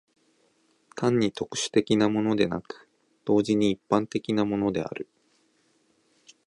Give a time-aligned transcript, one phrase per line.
[0.95, 2.89] 単に特殊的なものでなく、
[3.23, 5.07] 同時に一般的なものである。